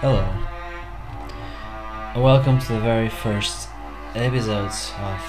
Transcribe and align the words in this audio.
Hello. 0.00 0.20
And 2.12 2.22
welcome 2.22 2.58
to 2.58 2.72
the 2.74 2.80
very 2.80 3.08
first 3.08 3.70
episodes 4.14 4.92
of 4.98 5.22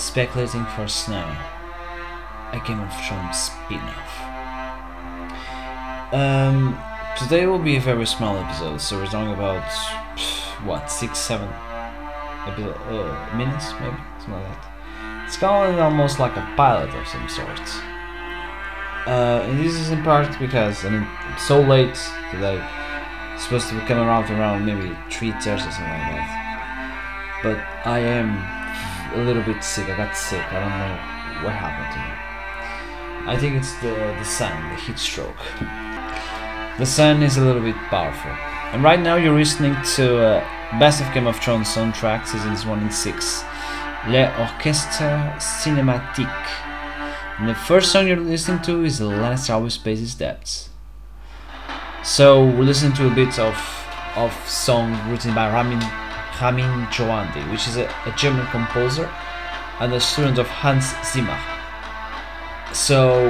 Speculating 0.00 0.64
for 0.74 0.88
Snow, 0.88 1.36
a 2.54 2.62
Game 2.66 2.80
of 2.80 2.90
Thrones 3.04 3.36
spin 3.36 3.80
off. 3.80 4.14
Um, 6.14 6.80
today 7.18 7.44
will 7.44 7.58
be 7.58 7.76
a 7.76 7.80
very 7.82 8.06
small 8.06 8.34
episode, 8.38 8.80
so 8.80 8.96
we're 8.96 9.04
talking 9.08 9.34
about 9.34 9.70
what, 10.64 10.90
six, 10.90 11.18
seven 11.18 11.50
epi- 12.46 12.62
uh, 12.64 13.36
minutes, 13.36 13.72
maybe? 13.78 13.94
Something 14.20 14.34
like 14.36 14.44
that. 14.44 15.24
It's 15.26 15.36
kind 15.36 15.74
of 15.74 15.80
almost 15.80 16.18
like 16.18 16.34
a 16.38 16.50
pilot 16.56 16.94
of 16.94 17.06
some 17.06 17.28
sort. 17.28 17.60
Uh, 19.06 19.44
and 19.44 19.62
this 19.62 19.74
is 19.74 19.90
in 19.90 20.02
part 20.02 20.34
because 20.38 20.82
I 20.86 20.88
mean, 20.88 21.06
it's 21.34 21.46
so 21.46 21.60
late 21.60 22.00
today 22.30 22.66
it's 23.34 23.44
supposed 23.44 23.68
to 23.68 23.78
come 23.86 23.98
around 23.98 24.30
around 24.30 24.64
maybe 24.64 24.96
three 25.10 25.32
thirty 25.32 25.50
or 25.50 25.58
something 25.58 25.84
like 25.84 26.14
that. 26.14 27.40
But 27.42 27.58
I 27.84 27.98
am 27.98 28.38
a 29.18 29.24
little 29.24 29.42
bit 29.42 29.62
sick. 29.62 29.88
I 29.88 29.96
got 29.96 30.16
sick. 30.16 30.40
I 30.50 30.60
don't 30.60 30.78
know 30.78 31.44
what 31.44 31.52
happened 31.54 31.90
to 31.92 32.00
me. 32.00 32.12
I 33.26 33.36
think 33.36 33.56
it's 33.56 33.74
the 33.80 33.92
the 34.18 34.24
sun, 34.24 34.70
the 34.70 34.76
heat 34.76 34.98
stroke. 34.98 35.42
The 36.78 36.86
sun 36.86 37.22
is 37.22 37.36
a 37.36 37.44
little 37.44 37.62
bit 37.62 37.76
powerful. 37.88 38.30
And 38.72 38.82
right 38.82 38.98
now 38.98 39.16
you're 39.16 39.36
listening 39.36 39.76
to 39.94 40.18
uh, 40.18 40.78
Best 40.80 41.00
of 41.00 41.12
Game 41.14 41.28
of 41.28 41.38
Thrones 41.38 41.68
soundtrack 41.68 42.26
seasons 42.26 42.66
one 42.66 42.80
and 42.80 42.92
six, 42.92 43.44
Le 44.08 44.26
Orchestre 44.40 45.34
Cinématique. 45.38 46.46
And 47.38 47.48
the 47.48 47.54
first 47.54 47.92
song 47.92 48.08
you're 48.08 48.16
listening 48.16 48.62
to 48.62 48.84
is 48.84 48.98
The 48.98 49.08
Always 49.50 49.78
Pays 49.78 50.00
His 50.00 50.14
Debts. 50.16 50.70
So 52.04 52.44
we 52.44 52.66
listen 52.66 52.92
to 52.96 53.06
a 53.10 53.14
bit 53.14 53.38
of 53.38 53.56
of 54.14 54.30
song 54.46 54.92
written 55.10 55.34
by 55.34 55.50
Ramin 55.50 55.80
Ramin 56.38 56.84
Djawadi, 56.92 57.50
which 57.50 57.66
is 57.66 57.78
a, 57.78 57.86
a 58.04 58.12
German 58.14 58.46
composer 58.48 59.10
and 59.80 59.90
a 59.94 59.98
student 59.98 60.38
of 60.38 60.46
Hans 60.46 60.92
Zimmer. 61.02 61.38
So 62.74 63.24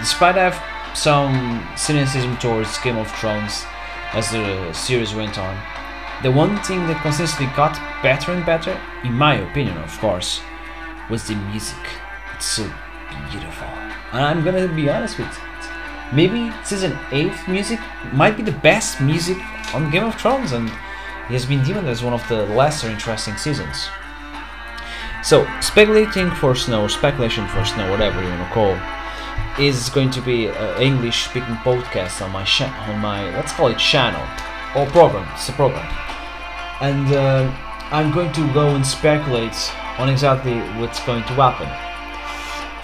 despite 0.00 0.38
I 0.38 0.48
have 0.48 0.96
some 0.96 1.62
cynicism 1.76 2.38
towards 2.38 2.78
Game 2.78 2.96
of 2.96 3.10
Thrones 3.16 3.66
as 4.14 4.30
the 4.30 4.72
series 4.72 5.14
went 5.14 5.38
on, 5.38 5.54
the 6.22 6.32
one 6.32 6.56
thing 6.62 6.86
that 6.86 7.02
consistently 7.02 7.54
got 7.54 7.78
better 8.02 8.32
and 8.32 8.46
better, 8.46 8.80
in 9.04 9.12
my 9.12 9.34
opinion 9.34 9.76
of 9.76 9.92
course, 9.98 10.40
was 11.10 11.28
the 11.28 11.34
music. 11.52 11.84
It's 12.34 12.46
so 12.46 12.64
beautiful. 13.30 13.68
And 14.12 14.24
I'm 14.24 14.42
gonna 14.42 14.68
be 14.68 14.88
honest 14.88 15.18
with 15.18 15.28
you. 15.28 15.55
Maybe 16.12 16.52
season 16.64 16.96
8 17.10 17.32
music 17.48 17.80
might 18.12 18.36
be 18.36 18.42
the 18.42 18.52
best 18.52 19.00
music 19.00 19.38
on 19.74 19.90
Game 19.90 20.04
of 20.04 20.14
Thrones 20.14 20.52
and 20.52 20.68
it 20.68 21.32
has 21.32 21.44
been 21.44 21.64
deemed 21.64 21.86
as 21.86 22.02
one 22.02 22.12
of 22.12 22.26
the 22.28 22.46
lesser 22.46 22.88
interesting 22.88 23.36
seasons. 23.36 23.88
So, 25.24 25.44
speculating 25.60 26.30
for 26.30 26.54
snow, 26.54 26.86
speculation 26.86 27.48
for 27.48 27.64
snow, 27.64 27.90
whatever 27.90 28.22
you 28.22 28.28
want 28.28 28.46
to 28.46 28.54
call, 28.54 28.78
is 29.58 29.88
going 29.88 30.10
to 30.10 30.20
be 30.20 30.46
an 30.46 30.80
English-speaking 30.80 31.56
podcast 31.66 32.22
on 32.24 32.30
my 32.30 32.44
cha- 32.44 32.72
on 32.88 33.00
my 33.00 33.24
let's 33.34 33.52
call 33.52 33.66
it 33.68 33.78
channel 33.78 34.22
or 34.76 34.86
program. 34.92 35.28
It's 35.34 35.48
a 35.48 35.52
program, 35.52 35.84
and 36.80 37.12
uh, 37.12 37.50
I'm 37.90 38.12
going 38.12 38.32
to 38.34 38.52
go 38.52 38.68
and 38.76 38.86
speculate 38.86 39.56
on 39.98 40.08
exactly 40.08 40.58
what's 40.78 41.04
going 41.04 41.24
to 41.24 41.34
happen 41.34 41.68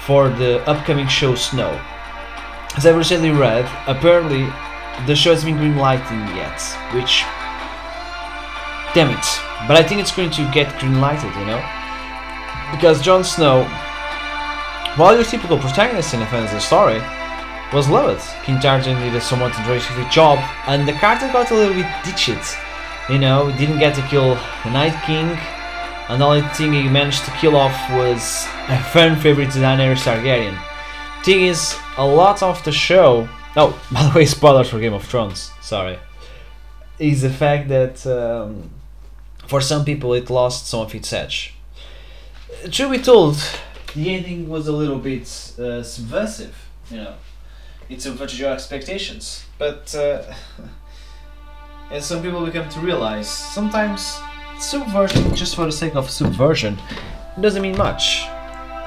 for 0.00 0.28
the 0.28 0.68
upcoming 0.68 1.06
show 1.06 1.36
Snow. 1.36 1.80
As 2.74 2.86
I 2.86 2.90
recently 2.90 3.30
read, 3.30 3.66
apparently 3.86 4.48
the 5.06 5.14
show 5.14 5.30
has 5.34 5.44
been 5.44 5.56
greenlighted 5.56 6.34
yet, 6.34 6.58
which 6.94 7.24
damn 8.94 9.10
it. 9.10 9.26
But 9.68 9.76
I 9.76 9.82
think 9.82 10.00
it's 10.00 10.14
going 10.14 10.30
to 10.30 10.50
get 10.52 10.68
greenlighted, 10.80 11.32
you 11.38 11.46
know? 11.46 11.62
Because 12.74 13.02
Jon 13.02 13.22
Snow, 13.24 13.64
while 14.96 15.14
your 15.14 15.24
typical 15.24 15.58
protagonist 15.58 16.14
in 16.14 16.22
a 16.22 16.26
fantasy 16.26 16.60
story, 16.60 17.00
was 17.72 17.88
loved. 17.88 18.24
Kit 18.42 18.62
Harington 18.62 18.98
did 19.00 19.14
a 19.14 19.20
somewhat 19.20 19.56
interesting 19.58 20.08
job, 20.10 20.38
and 20.66 20.88
the 20.88 20.92
character 20.92 21.28
got 21.32 21.50
a 21.50 21.54
little 21.54 21.74
bit 21.74 21.86
ditched. 22.04 22.56
You 23.10 23.18
know, 23.18 23.52
didn't 23.58 23.78
get 23.78 23.94
to 23.96 24.02
kill 24.08 24.34
the 24.64 24.70
Night 24.70 24.96
King, 25.04 25.36
and 26.08 26.20
the 26.20 26.24
only 26.24 26.42
thing 26.54 26.72
he 26.72 26.88
managed 26.88 27.24
to 27.26 27.30
kill 27.32 27.56
off 27.56 27.76
was 27.90 28.46
a 28.68 28.82
fan 28.92 29.18
favorite 29.20 29.50
Daenerys 29.50 30.04
Targaryen. 30.04 30.58
Thing 31.22 31.42
is, 31.42 31.78
a 31.98 32.04
lot 32.04 32.42
of 32.42 32.64
the 32.64 32.72
show. 32.72 33.28
Oh, 33.54 33.80
by 33.92 34.08
the 34.08 34.18
way, 34.18 34.26
spoilers 34.26 34.68
for 34.70 34.80
Game 34.80 34.92
of 34.92 35.04
Thrones. 35.04 35.52
Sorry. 35.60 35.96
Is 36.98 37.22
the 37.22 37.30
fact 37.30 37.68
that 37.68 38.04
um, 38.04 38.70
for 39.46 39.60
some 39.60 39.84
people 39.84 40.14
it 40.14 40.30
lost 40.30 40.66
some 40.66 40.80
of 40.80 40.92
its 40.96 41.12
edge. 41.12 41.54
Truth 42.72 42.90
be 42.90 42.98
told, 42.98 43.36
the 43.94 44.12
ending 44.12 44.48
was 44.48 44.66
a 44.66 44.72
little 44.72 44.98
bit 44.98 45.22
uh, 45.60 45.84
subversive. 45.84 46.56
You 46.90 46.96
know, 46.96 47.14
it 47.88 48.02
subverted 48.02 48.40
your 48.40 48.52
expectations. 48.52 49.44
But 49.58 49.94
uh, 49.94 50.24
as 51.92 52.04
some 52.04 52.20
people 52.20 52.44
become 52.44 52.68
to 52.70 52.80
realize, 52.80 53.28
sometimes 53.28 54.20
subverting 54.58 55.36
just 55.36 55.54
for 55.54 55.66
the 55.66 55.72
sake 55.72 55.94
of 55.94 56.10
subversion 56.10 56.78
doesn't 57.40 57.62
mean 57.62 57.78
much 57.78 58.26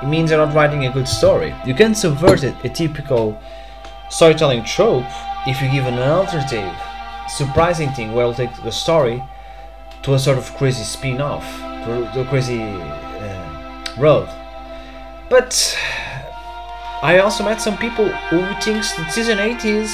it 0.02 0.08
means 0.08 0.30
you're 0.30 0.46
not 0.46 0.54
writing 0.54 0.86
a 0.86 0.92
good 0.92 1.08
story. 1.08 1.56
You 1.66 1.74
can 1.74 1.96
subvert 1.96 2.44
it, 2.44 2.56
a 2.64 2.70
typical 2.70 3.40
storytelling 4.10 4.64
trope 4.64 5.06
if 5.48 5.62
you 5.62 5.72
give 5.72 5.86
an 5.86 6.00
alternative, 6.00 6.74
surprising 7.30 7.92
thing 7.92 8.14
where 8.14 8.26
it'll 8.26 8.34
take 8.34 8.56
the 8.64 8.72
story 8.72 9.24
to 10.04 10.14
a 10.14 10.20
sort 10.20 10.38
of 10.38 10.54
crazy 10.58 10.84
spin 10.84 11.22
off, 11.22 11.46
to, 11.86 12.10
to 12.14 12.22
a 12.22 12.26
crazy 12.26 12.62
uh, 12.62 13.96
road. 13.98 14.30
But 15.30 15.78
I 17.02 17.20
also 17.20 17.44
met 17.44 17.62
some 17.62 17.78
people 17.78 18.10
who 18.10 18.42
thinks 18.62 18.96
that 18.96 19.12
season 19.12 19.40
8 19.40 19.66
is 19.66 19.90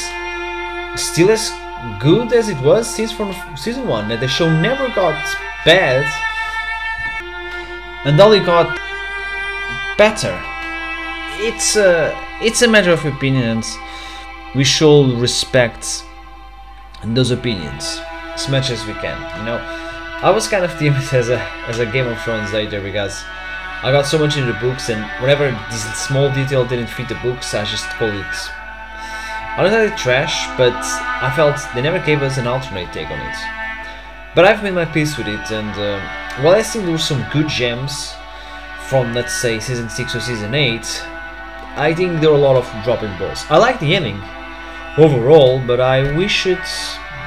still 1.01 1.29
as 1.29 1.51
good 2.00 2.33
as 2.33 2.50
it 2.50 2.59
was 2.62 2.88
since 2.88 3.12
from 3.12 3.33
season 3.56 3.88
1, 3.88 4.09
that 4.09 4.19
the 4.19 4.28
show 4.28 4.50
never 4.50 4.88
got 4.89 5.16
bad 5.63 6.06
and 8.06 8.19
only 8.19 8.39
got 8.39 8.81
better. 10.01 10.35
It's 11.47 11.75
a 11.75 12.17
it's 12.41 12.63
a 12.63 12.67
matter 12.67 12.91
of 12.91 13.06
opinions. 13.06 13.78
We 14.56 14.63
should 14.63 15.13
respect 15.25 16.03
those 17.03 17.29
opinions 17.29 18.01
as 18.34 18.50
much 18.50 18.72
as 18.72 18.84
we 18.88 18.94
can. 18.94 19.17
You 19.38 19.44
know, 19.45 19.59
I 20.28 20.31
was 20.31 20.47
kind 20.47 20.66
of 20.66 20.72
timid 20.79 21.06
as 21.13 21.29
a 21.29 21.39
as 21.69 21.78
a 21.78 21.85
Game 21.85 22.07
of 22.07 22.17
Thrones 22.23 22.51
later 22.51 22.81
because 22.81 23.13
I 23.85 23.91
got 23.91 24.07
so 24.07 24.17
much 24.17 24.38
into 24.38 24.51
the 24.53 24.59
books, 24.66 24.89
and 24.89 25.01
whenever 25.22 25.45
this 25.69 25.84
small 26.07 26.33
detail 26.33 26.66
didn't 26.66 26.89
fit 26.95 27.07
the 27.07 27.19
books, 27.22 27.53
I 27.53 27.63
just 27.63 27.88
called 27.97 28.18
it. 28.25 28.38
I 29.53 29.59
don't 29.62 29.75
say 29.78 29.95
trash, 30.03 30.35
but 30.57 30.81
I 31.28 31.29
felt 31.35 31.57
they 31.75 31.83
never 31.83 32.01
gave 32.09 32.23
us 32.23 32.39
an 32.39 32.47
alternate 32.47 32.91
take 32.91 33.12
on 33.16 33.22
it. 33.29 33.39
But 34.33 34.45
I've 34.45 34.63
made 34.63 34.73
my 34.81 34.85
peace 34.85 35.16
with 35.16 35.28
it, 35.28 35.45
and 35.59 35.74
uh, 35.77 36.01
while 36.42 36.56
I 36.56 36.63
still 36.63 36.86
lose 36.89 37.03
some 37.03 37.24
good 37.31 37.50
gems 37.50 38.15
from 38.91 39.13
let's 39.13 39.33
say 39.33 39.57
season 39.57 39.89
6 39.89 40.15
or 40.15 40.19
season 40.19 40.53
8 40.53 41.01
I 41.77 41.93
think 41.93 42.19
there 42.19 42.29
are 42.31 42.35
a 42.35 42.38
lot 42.38 42.57
of 42.57 42.65
dropping 42.83 43.17
balls. 43.17 43.45
I 43.49 43.57
like 43.57 43.79
the 43.79 43.95
ending 43.95 44.21
overall, 44.97 45.65
but 45.65 45.79
I 45.79 46.17
wish 46.17 46.45
it 46.45 46.59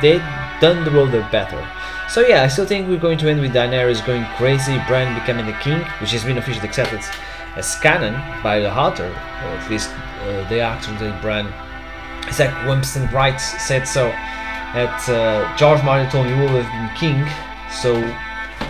they'd 0.02 0.22
done 0.60 0.84
the 0.84 0.90
road 0.90 1.12
better. 1.32 1.66
So 2.10 2.20
yeah, 2.20 2.42
I 2.42 2.48
still 2.48 2.66
think 2.66 2.86
we're 2.86 2.98
going 2.98 3.16
to 3.18 3.30
end 3.30 3.40
with 3.40 3.54
Daenerys 3.54 4.04
going 4.04 4.26
crazy, 4.36 4.76
Bran 4.86 5.18
becoming 5.18 5.46
the 5.46 5.58
king, 5.64 5.80
which 6.02 6.10
has 6.10 6.24
been 6.24 6.36
officially 6.36 6.68
accepted 6.68 7.00
as 7.56 7.74
canon 7.76 8.14
by 8.42 8.60
the 8.60 8.70
author, 8.70 9.06
or 9.06 9.48
at 9.56 9.70
least 9.70 9.90
uh, 9.90 10.46
the 10.50 10.60
actor 10.60 10.92
that 10.98 11.22
Bran. 11.22 11.48
Zach 12.30 12.52
Winston 12.68 13.08
Wright 13.08 13.40
said 13.40 13.88
so. 13.88 14.08
That 14.74 15.08
uh, 15.08 15.56
George 15.56 15.82
Martin 15.84 16.10
told 16.10 16.26
me 16.26 16.34
he 16.34 16.40
will 16.40 16.60
have 16.60 16.68
been 16.68 16.90
king, 16.98 17.24
so 17.70 17.94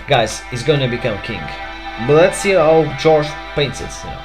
guys, 0.07 0.41
he's 0.51 0.63
gonna 0.63 0.87
become 0.87 1.21
king. 1.23 1.41
But 2.07 2.15
let's 2.15 2.39
see 2.39 2.53
how 2.53 2.85
George 2.99 3.29
paints 3.55 3.81
it. 3.81 3.91
You 4.05 4.11
know. 4.11 4.21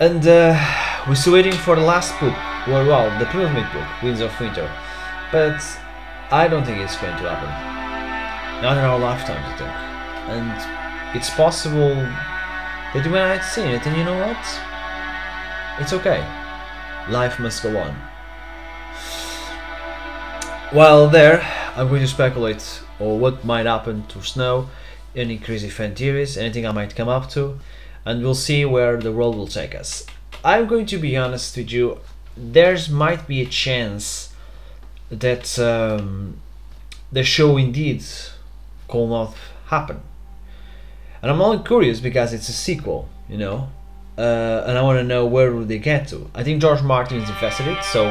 And 0.00 0.26
uh, 0.26 1.04
we're 1.06 1.14
still 1.14 1.34
waiting 1.34 1.52
for 1.52 1.76
the 1.76 1.82
last 1.82 2.18
book. 2.18 2.34
Well, 2.66 2.84
well, 2.86 3.18
the 3.18 3.26
penultimate 3.26 3.72
book, 3.72 3.86
Winds 4.02 4.20
of 4.20 4.38
Winter. 4.40 4.70
But 5.30 5.62
I 6.30 6.48
don't 6.48 6.64
think 6.64 6.78
it's 6.78 6.96
going 6.96 7.16
to 7.16 7.30
happen. 7.30 8.62
Not 8.62 8.76
in 8.76 8.84
our 8.84 8.98
lifetime, 8.98 9.42
I 9.44 9.56
think. 9.56 9.70
And 10.34 11.16
it's 11.16 11.30
possible 11.30 11.94
that 11.94 13.04
we 13.04 13.10
might 13.10 13.42
see 13.42 13.62
it, 13.62 13.86
and 13.86 13.96
you 13.96 14.04
know 14.04 14.18
what? 14.18 14.60
It's 15.80 15.92
okay. 15.92 16.26
Life 17.08 17.38
must 17.38 17.62
go 17.62 17.76
on. 17.78 17.94
While 20.72 21.08
there, 21.08 21.46
I'm 21.76 21.88
going 21.88 22.00
to 22.00 22.08
speculate 22.08 22.82
on 22.98 23.20
what 23.20 23.44
might 23.44 23.66
happen 23.66 24.06
to 24.08 24.22
Snow 24.22 24.68
any 25.14 25.38
crazy 25.38 25.70
fan 25.70 25.94
theories, 25.94 26.36
anything 26.36 26.66
I 26.66 26.72
might 26.72 26.96
come 26.96 27.08
up 27.08 27.30
to, 27.30 27.58
and 28.04 28.22
we'll 28.22 28.34
see 28.34 28.64
where 28.64 28.96
the 28.96 29.12
world 29.12 29.36
will 29.36 29.46
take 29.46 29.74
us. 29.74 30.06
I'm 30.44 30.66
going 30.66 30.86
to 30.86 30.98
be 30.98 31.16
honest 31.16 31.56
with 31.56 31.72
you, 31.72 32.00
there's 32.36 32.88
might 32.88 33.26
be 33.26 33.40
a 33.40 33.46
chance 33.46 34.34
that 35.10 35.58
um, 35.58 36.40
the 37.12 37.22
show 37.22 37.56
indeed 37.56 38.04
could 38.88 39.08
not 39.08 39.34
happen. 39.66 40.02
And 41.22 41.30
I'm 41.30 41.40
only 41.40 41.64
curious 41.64 42.00
because 42.00 42.32
it's 42.32 42.48
a 42.48 42.52
sequel, 42.52 43.08
you 43.28 43.38
know, 43.38 43.70
uh, 44.18 44.64
and 44.66 44.76
I 44.76 44.82
want 44.82 44.98
to 44.98 45.04
know 45.04 45.24
where 45.24 45.50
will 45.52 45.64
they 45.64 45.78
get 45.78 46.08
to. 46.08 46.30
I 46.34 46.44
think 46.44 46.60
George 46.60 46.82
Martin 46.82 47.18
is 47.22 47.30
invested 47.30 47.68
it, 47.68 47.82
so 47.84 48.10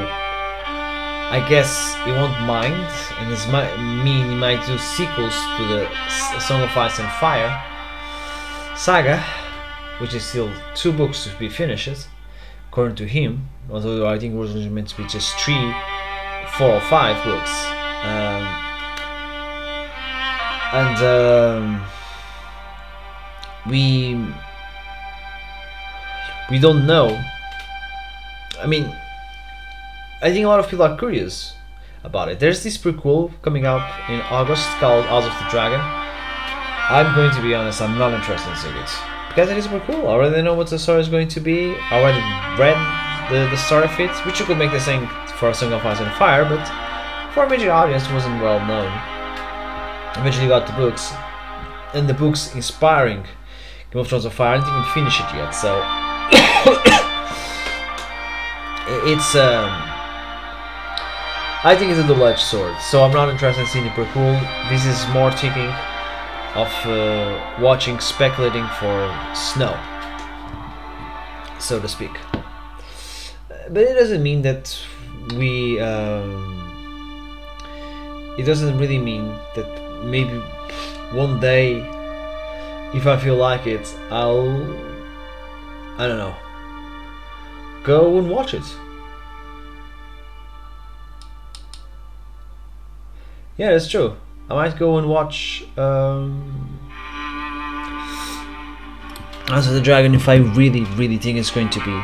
I 1.32 1.46
guess 1.48 1.96
he 2.06 2.12
won't 2.12 2.40
mind, 2.42 2.74
and 3.20 3.32
this 3.32 3.48
might 3.48 3.76
mean 4.04 4.30
he 4.30 4.36
might 4.36 4.66
do 4.66 4.78
sequels 4.78 5.34
to 5.58 5.64
the 5.68 6.40
Song 6.40 6.62
of 6.62 6.76
Ice 6.78 7.00
and 7.00 7.10
Fire 7.14 7.52
saga, 8.76 9.24
which 10.00 10.14
is 10.14 10.24
still 10.24 10.52
two 10.76 10.92
books 10.92 11.24
to 11.26 11.36
be 11.40 11.50
finished, 11.50 12.08
according 12.70 12.96
to 12.98 13.08
him. 13.08 13.50
Although 13.70 14.08
I 14.08 14.20
think 14.20 14.34
it 14.34 14.38
was 14.38 14.56
meant 14.56 14.90
to 14.90 14.98
be 14.98 15.08
just 15.08 15.38
three, 15.40 15.74
four 16.58 16.72
or 16.72 16.82
five 16.82 17.24
books. 17.24 17.66
Um, 18.04 18.44
and 20.74 20.98
um, 21.04 21.86
we 23.70 24.16
we 26.50 26.60
don't 26.60 26.86
know. 26.86 27.22
I 28.62 28.68
mean, 28.68 28.94
I 30.24 30.32
think 30.32 30.46
a 30.46 30.48
lot 30.48 30.62
of 30.62 30.70
people 30.70 30.86
are 30.86 30.98
curious 30.98 31.54
about 32.06 32.30
it. 32.30 32.40
There's 32.40 32.64
this 32.64 32.78
prequel 32.78 33.34
coming 33.42 33.66
up 33.66 33.84
in 34.10 34.22
August 34.32 34.66
called 34.80 35.04
House 35.08 35.26
of 35.26 35.34
the 35.34 35.50
Dragon. 35.52 35.82
I'm 35.84 37.14
going 37.14 37.36
to 37.36 37.42
be 37.42 37.54
honest, 37.54 37.82
I'm 37.82 37.98
not 37.98 38.14
interested 38.14 38.50
in 38.50 38.56
seeing 38.56 38.78
it. 38.78 38.90
Because 39.28 39.50
it 39.50 39.58
is 39.58 39.68
prequel. 39.68 40.06
I 40.06 40.16
already 40.16 40.42
know 40.42 40.54
what 40.54 40.70
the 40.70 40.80
story 40.80 41.02
is 41.02 41.10
going 41.10 41.28
to 41.28 41.42
be. 41.42 41.76
I 41.92 42.00
already 42.00 42.24
read 42.58 42.80
the, 43.34 43.50
the 43.50 43.58
story 43.58 43.84
of 43.84 44.00
it, 44.00 44.16
which 44.26 44.40
you 44.40 44.46
could 44.46 44.58
make 44.58 44.72
the 44.72 44.80
same 44.80 45.08
for 45.36 45.50
A 45.50 45.54
Song 45.54 45.74
of 45.74 45.86
Ice 45.86 46.00
and 46.00 46.10
Fire, 46.14 46.46
but 46.46 46.64
for 47.34 47.44
a 47.44 47.50
major 47.50 47.74
audience 47.74 48.08
it 48.08 48.14
wasn't 48.14 48.42
well 48.42 48.66
known. 48.66 48.88
Eventually 50.16 50.48
got 50.48 50.66
the 50.66 50.74
books, 50.80 51.12
and 51.94 52.08
the 52.08 52.14
books 52.14 52.56
inspiring 52.56 53.26
Game 53.92 54.00
of 54.00 54.08
Thrones 54.08 54.24
of 54.24 54.34
Fire. 54.34 54.56
I 54.56 54.60
didn't 54.60 54.72
even 54.72 54.90
finish 54.94 55.20
it 55.20 55.36
yet, 55.36 55.52
so 55.52 55.84
it's 59.12 59.36
um, 59.36 59.93
I 61.66 61.78
think 61.78 61.92
it's 61.92 62.00
a 62.02 62.06
double-edged 62.06 62.42
sword. 62.42 62.76
So 62.82 63.06
I'm 63.06 63.14
not 63.14 63.30
interested 63.30 63.62
in 63.62 63.68
seeing 63.68 63.86
the 63.86 63.92
prequel. 63.92 64.38
This 64.70 64.86
is 64.86 65.08
more 65.14 65.32
thinking 65.32 65.72
of 66.56 66.68
uh, 66.86 67.58
watching, 67.62 68.02
speculating 68.02 68.68
for 68.80 69.08
snow, 69.34 69.74
so 71.60 71.80
to 71.80 71.88
speak. 71.88 72.12
But 73.70 73.84
it 73.84 73.94
doesn't 73.94 74.22
mean 74.22 74.42
that 74.42 74.78
we. 75.38 75.80
Um, 75.80 76.60
it 78.38 78.44
doesn't 78.44 78.78
really 78.78 78.98
mean 78.98 79.28
that 79.56 80.04
maybe 80.04 80.38
one 81.14 81.40
day, 81.40 81.78
if 82.94 83.08
I 83.08 83.18
feel 83.18 83.38
like 83.38 83.68
it, 83.68 83.88
I'll. 84.10 84.50
I 85.98 86.08
don't 86.08 86.18
know. 86.18 86.36
Go 87.86 88.18
and 88.18 88.30
watch 88.30 88.54
it. 88.54 88.66
Yeah, 93.58 93.72
that's 93.72 93.88
true. 93.88 94.18
I 94.50 94.56
might 94.56 94.78
go 94.78 94.98
and 94.98 95.08
watch 95.08 95.66
um, 95.78 96.80
of 99.50 99.74
the 99.74 99.82
Dragon 99.82 100.16
if 100.16 100.28
I 100.28 100.38
really, 100.38 100.84
really 100.96 101.18
think 101.18 101.38
it's 101.38 101.52
going 101.52 101.70
to 101.70 101.80
be 101.86 102.04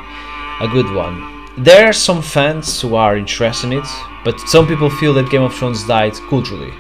a 0.62 0.68
good 0.68 0.94
one. 0.94 1.46
There 1.58 1.88
are 1.88 1.94
some 1.94 2.22
fans 2.22 2.80
who 2.82 2.96
are 2.96 3.18
interested 3.18 3.68
in 3.68 3.80
it, 3.80 3.88
but 4.24 4.40
some 4.42 4.68
people 4.68 4.90
feel 4.90 5.14
that 5.16 5.30
Game 5.30 5.42
of 5.42 5.54
Thrones 5.56 5.86
died 5.88 6.14
culturally, 6.30 6.72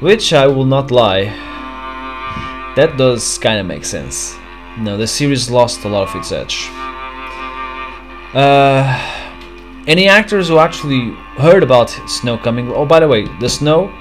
which 0.00 0.32
I 0.32 0.46
will 0.46 0.66
not 0.66 0.90
lie. 0.90 1.24
That 2.76 2.96
does 2.98 3.38
kind 3.38 3.58
of 3.58 3.66
make 3.66 3.84
sense. 3.84 4.36
No, 4.78 4.98
the 4.98 5.06
series 5.06 5.50
lost 5.50 5.84
a 5.84 5.88
lot 5.88 6.08
of 6.08 6.14
its 6.16 6.30
edge. 6.30 6.68
Uh, 8.34 9.15
any 9.86 10.08
actors 10.08 10.48
who 10.48 10.58
actually 10.58 11.12
heard 11.38 11.62
about 11.62 11.90
Snow 12.08 12.36
coming? 12.36 12.72
Oh, 12.72 12.84
by 12.84 13.00
the 13.00 13.08
way, 13.08 13.26
the 13.38 13.48
Snow 13.48 13.92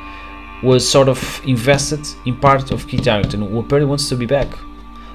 was 0.64 0.88
sort 0.88 1.08
of 1.08 1.42
invested 1.46 2.08
in 2.26 2.36
part 2.38 2.72
of 2.72 2.88
Kit 2.88 3.06
Harington, 3.06 3.42
who 3.42 3.60
apparently 3.60 3.86
wants 3.86 4.10
to 4.10 4.16
be 4.16 4.26
back. 4.26 4.48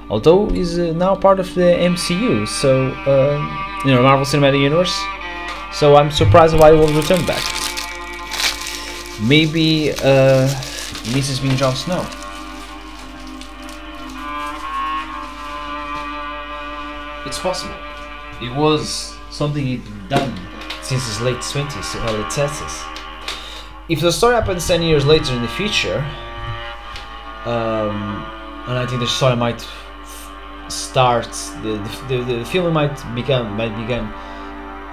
Although 0.09 0.49
he's 0.49 0.79
uh, 0.79 0.93
now 0.93 1.15
part 1.15 1.39
of 1.39 1.53
the 1.55 1.61
MCU, 1.61 2.47
so 2.47 2.87
uh, 3.05 3.81
you 3.85 3.93
know 3.93 4.01
Marvel 4.01 4.25
Cinematic 4.25 4.61
Universe. 4.61 4.97
So 5.73 5.95
I'm 5.95 6.11
surprised 6.11 6.57
why 6.57 6.71
he 6.73 6.77
will 6.77 6.93
return 6.93 7.25
back. 7.25 7.43
Maybe 9.21 9.91
uh, 10.03 10.47
misses 11.13 11.39
being 11.39 11.55
Jon 11.55 11.75
Snow. 11.75 12.01
It's 17.25 17.39
possible. 17.39 17.75
It 18.41 18.53
was 18.55 19.15
something 19.29 19.65
he'd 19.65 20.09
done 20.09 20.33
since 20.91 21.07
his 21.07 21.21
late 21.21 21.37
20s 21.37 21.93
to 21.93 21.97
early 22.09 22.23
30s. 22.23 22.75
If 23.87 24.01
the 24.01 24.11
story 24.11 24.35
happens 24.35 24.67
10 24.67 24.81
years 24.81 25.05
later 25.05 25.33
in 25.33 25.41
the 25.41 25.47
future, 25.47 25.99
um, 27.45 28.25
and 28.67 28.77
I 28.77 28.85
think 28.85 28.99
the 28.99 29.07
story 29.07 29.37
might 29.37 29.65
start, 30.67 31.31
the, 31.63 31.77
the, 32.09 32.17
the, 32.17 32.39
the 32.39 32.45
film 32.45 32.73
might 32.73 32.97
become, 33.15 33.55
might 33.55 33.73
begin 33.77 34.11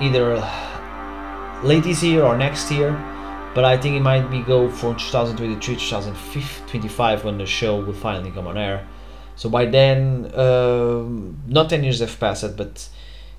either 0.00 0.36
late 1.64 1.82
this 1.82 2.00
year 2.04 2.22
or 2.22 2.38
next 2.38 2.70
year, 2.70 2.92
but 3.56 3.64
I 3.64 3.76
think 3.76 3.96
it 3.96 4.00
might 4.00 4.30
be 4.30 4.42
go 4.42 4.70
from 4.70 4.94
2023, 4.94 5.74
to 5.74 5.80
2025 5.80 7.24
when 7.24 7.38
the 7.38 7.46
show 7.46 7.80
will 7.80 7.92
finally 7.92 8.30
come 8.30 8.46
on 8.46 8.56
air. 8.56 8.86
So 9.34 9.48
by 9.48 9.66
then, 9.66 10.30
um, 10.38 11.42
not 11.48 11.70
10 11.70 11.82
years 11.82 11.98
have 11.98 12.20
passed, 12.20 12.56
but 12.56 12.88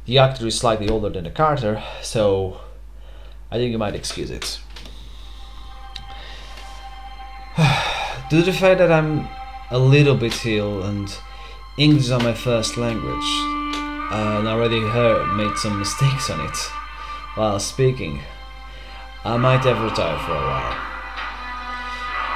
the 0.05 0.17
actor 0.17 0.47
is 0.47 0.57
slightly 0.57 0.89
older 0.89 1.09
than 1.09 1.23
the 1.23 1.29
character, 1.31 1.83
so 2.01 2.59
I 3.51 3.57
think 3.57 3.71
you 3.71 3.77
might 3.77 3.95
excuse 3.95 4.31
it. 4.31 4.59
Due 8.29 8.39
to 8.39 8.51
the 8.51 8.53
fact 8.53 8.79
that 8.79 8.91
I'm 8.91 9.27
a 9.71 9.77
little 9.77 10.15
bit 10.15 10.45
ill 10.45 10.83
and 10.83 11.13
English 11.77 12.05
is 12.05 12.11
my 12.11 12.33
first 12.33 12.77
language, 12.77 13.29
and 14.11 14.47
I 14.47 14.51
already 14.51 14.81
heard 14.81 15.35
made 15.35 15.55
some 15.57 15.79
mistakes 15.79 16.29
on 16.29 16.45
it 16.45 16.57
while 17.35 17.59
speaking, 17.59 18.19
I 19.23 19.37
might 19.37 19.63
have 19.63 19.81
retired 19.81 20.19
for 20.21 20.31
a 20.31 20.45
while. 20.47 20.89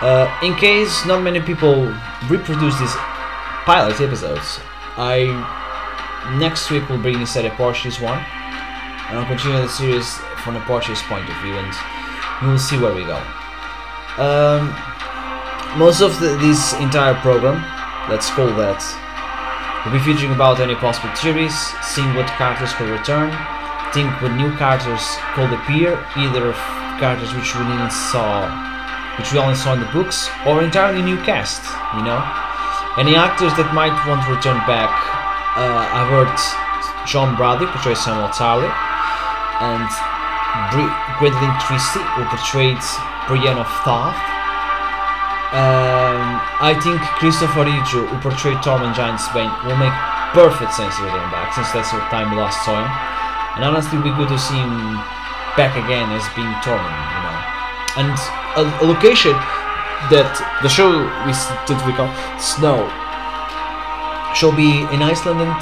Uh, 0.01 0.39
in 0.43 0.55
case 0.55 1.05
not 1.05 1.21
many 1.21 1.39
people 1.39 1.87
reproduce 2.29 2.77
these 2.79 2.95
pilot 3.65 3.99
episodes, 4.01 4.59
I 4.97 5.27
next 6.31 6.71
week 6.71 6.87
we'll 6.89 7.01
bring 7.01 7.19
instead 7.19 7.45
a 7.45 7.51
Portuguese 7.51 7.99
one, 7.99 8.19
and 8.19 9.19
I'll 9.19 9.25
continue 9.25 9.61
the 9.61 9.69
series 9.69 10.17
from 10.43 10.55
a 10.55 10.61
Portuguese 10.61 11.01
point 11.03 11.27
of 11.29 11.35
view, 11.41 11.53
and 11.53 11.73
we'll 12.41 12.59
see 12.59 12.77
where 12.77 12.93
we 12.93 13.03
go. 13.05 13.21
Um, 14.17 14.73
most 15.77 16.01
of 16.01 16.19
the, 16.19 16.37
this 16.37 16.73
entire 16.73 17.15
program, 17.15 17.63
let's 18.09 18.29
call 18.29 18.47
that, 18.61 18.81
will 19.85 19.91
be 19.91 19.99
featuring 19.99 20.31
about 20.31 20.59
any 20.59 20.75
possible 20.75 21.13
theories, 21.15 21.55
seeing 21.81 22.13
what 22.15 22.27
characters 22.39 22.73
could 22.73 22.89
return, 22.89 23.31
think 23.93 24.09
what 24.21 24.33
new 24.33 24.49
characters 24.57 25.03
could 25.35 25.51
appear, 25.53 25.97
either 26.17 26.49
of 26.49 26.57
characters 26.99 27.33
which 27.33 27.53
we 27.55 27.65
didn't 27.65 27.91
saw, 27.91 28.47
which 29.17 29.31
we 29.33 29.39
only 29.39 29.55
saw 29.55 29.73
in 29.73 29.79
the 29.81 29.91
books, 29.91 30.29
or 30.45 30.63
entirely 30.63 31.01
new 31.01 31.17
cast, 31.25 31.61
you 31.97 32.03
know. 32.03 32.21
Any 32.97 33.15
actors 33.15 33.53
that 33.57 33.73
might 33.73 33.93
want 34.05 34.21
to 34.25 34.33
return 34.33 34.57
back, 34.69 34.93
uh, 35.55 35.85
I've 35.93 36.09
heard 36.09 36.33
John 37.05 37.35
Bradley 37.35 37.67
portrays 37.67 38.01
Samuel 38.01 38.29
Tarly, 38.33 38.69
and 39.61 39.87
Bri- 40.73 40.95
Gwendoline 41.21 41.57
Christie 41.61 42.03
who 42.17 42.23
portrayed 42.29 42.81
Brienne 43.27 43.59
of 43.61 43.69
Tarth. 43.85 44.17
Um, 45.53 46.41
I 46.57 46.73
think 46.81 46.97
Christopher 47.21 47.61
Ridge, 47.69 47.93
who 47.93 48.09
portrayed 48.25 48.57
Tormund 48.65 48.97
Giantsbane, 48.97 49.53
will 49.69 49.77
make 49.77 49.93
perfect 50.33 50.73
sense 50.73 50.97
to 50.97 51.05
return 51.05 51.29
back, 51.29 51.53
since 51.53 51.69
that's 51.69 51.93
the 51.93 52.01
time 52.09 52.33
we 52.33 52.41
last 52.41 52.57
saw 52.65 52.73
him. 52.73 52.89
And 53.53 53.61
honestly, 53.61 54.01
be 54.01 54.09
good 54.17 54.33
to 54.33 54.39
see 54.41 54.57
him 54.57 54.97
back 55.53 55.77
again 55.77 56.09
as 56.09 56.25
being 56.33 56.49
Tormund, 56.65 56.97
you 57.13 57.21
know. 57.21 57.37
And 58.01 58.17
a, 58.57 58.63
a 58.81 58.85
location 58.89 59.37
that 60.09 60.33
the 60.65 60.69
show 60.69 61.05
is 61.29 61.37
that 61.69 61.77
we 61.85 61.93
call 61.93 62.09
Snow 62.41 62.89
shall 64.35 64.55
be 64.55 64.81
in 64.93 65.01
Iceland 65.01 65.41
and 65.41 65.53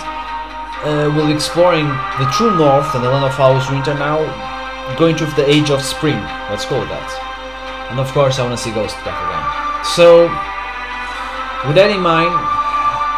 uh, 0.82 1.14
we'll 1.16 1.28
be 1.28 1.34
exploring 1.34 1.86
the 2.18 2.26
true 2.34 2.58
north 2.58 2.96
and 2.96 3.04
the 3.04 3.10
land 3.10 3.26
of 3.26 3.34
House 3.38 3.70
Winter 3.70 3.94
now, 3.94 4.18
going 4.98 5.16
through 5.16 5.30
the 5.38 5.48
age 5.48 5.70
of 5.70 5.82
spring, 5.82 6.18
let's 6.50 6.66
call 6.66 6.82
it 6.82 6.90
that. 6.90 7.88
And 7.92 8.00
of 8.00 8.10
course, 8.14 8.40
I 8.40 8.44
want 8.44 8.58
to 8.58 8.64
see 8.64 8.72
Ghost 8.72 8.96
back 9.06 9.14
again. 9.14 9.46
So, 9.86 10.26
with 11.68 11.76
that 11.78 11.92
in 11.94 12.02
mind, 12.02 12.34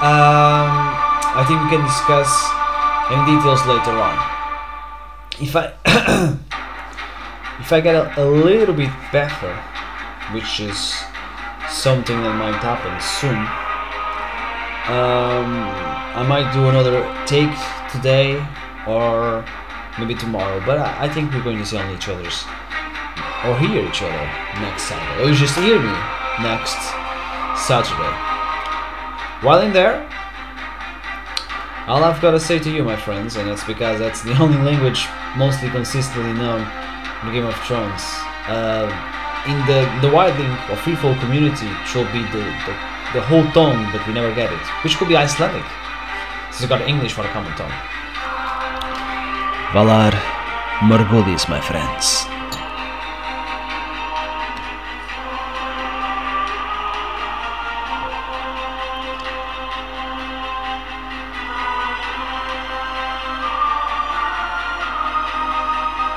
um, 0.03 0.67
I 1.39 1.47
think 1.47 1.63
we 1.63 1.69
can 1.71 1.85
discuss 1.87 2.27
any 3.07 3.23
details 3.31 3.63
later 3.63 3.95
on. 3.95 4.19
If 5.39 5.55
I 5.55 5.71
if 7.63 7.71
I 7.71 7.79
get 7.79 7.95
a, 7.95 8.11
a 8.21 8.25
little 8.27 8.75
bit 8.75 8.91
better, 9.13 9.55
which 10.35 10.59
is 10.59 10.99
something 11.69 12.19
that 12.19 12.35
might 12.35 12.59
happen 12.59 12.99
soon, 12.99 13.39
um, 14.87 15.47
I 16.15 16.25
might 16.27 16.51
do 16.53 16.67
another 16.67 17.01
take 17.25 17.55
today 17.91 18.45
or 18.87 19.45
maybe 19.97 20.15
tomorrow. 20.15 20.61
But 20.65 20.79
I, 20.79 21.05
I 21.05 21.09
think 21.09 21.31
we're 21.31 21.43
going 21.43 21.59
to 21.59 21.65
see 21.65 21.77
only 21.77 21.95
each 21.95 22.09
other's 22.09 22.43
or 23.45 23.57
hear 23.59 23.85
each 23.85 24.01
other 24.01 24.25
next 24.59 24.83
Saturday, 24.83 25.29
or 25.29 25.33
just 25.33 25.55
hear 25.55 25.79
me 25.79 25.93
next 26.41 26.79
Saturday. 27.59 28.13
While 29.45 29.61
in 29.61 29.73
there, 29.73 30.07
all 31.87 32.03
I've 32.03 32.21
got 32.21 32.31
to 32.31 32.39
say 32.39 32.59
to 32.59 32.71
you, 32.71 32.83
my 32.83 32.95
friends, 32.95 33.35
and 33.35 33.49
that's 33.49 33.63
because 33.63 33.99
that's 33.99 34.23
the 34.23 34.31
only 34.41 34.57
language 34.57 35.05
mostly 35.35 35.69
consistently 35.69 36.33
known 36.33 36.61
in 37.23 37.33
Game 37.33 37.45
of 37.45 37.55
Thrones. 37.67 38.03
Uh, 38.47 38.87
in 39.47 39.59
the 39.67 39.83
the 40.01 40.13
widening 40.13 40.51
or 40.71 40.79
freefall 40.79 41.19
community, 41.19 41.67
it 41.67 41.87
should 41.87 42.07
be 42.13 42.21
the, 42.31 42.43
the 42.65 42.92
the 43.13 43.21
whole 43.21 43.45
tongue, 43.51 43.87
but 43.91 44.05
we 44.07 44.13
never 44.13 44.33
get 44.33 44.51
it, 44.51 44.65
which 44.83 44.97
could 44.97 45.07
be 45.07 45.15
Icelandic. 45.15 45.65
So 46.51 46.63
we 46.63 46.67
got 46.67 46.81
English 46.81 47.13
for 47.13 47.21
the 47.21 47.29
common. 47.29 47.53
Valar 49.73 50.13
Morgulis, 50.81 51.47
my 51.47 51.61
friends. 51.61 52.32